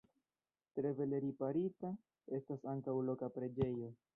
Tre 0.77 0.93
bele 0.99 1.19
riparita 1.25 1.91
estas 2.39 2.67
ankaŭ 2.75 2.97
loka 3.11 3.31
preĝejo. 3.37 3.93